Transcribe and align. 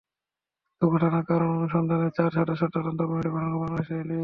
দুর্ঘটনার 0.81 1.23
কারণ 1.25 1.49
অনুসন্ধানে 1.57 2.07
চার 2.17 2.29
সদস্যের 2.31 2.73
তদন্ত 2.75 2.99
কমিটি 3.01 3.29
গঠন 3.29 3.51
করেছে 3.51 3.61
বাংলাদেশ 3.61 3.87
রেলওয়ে। 3.91 4.19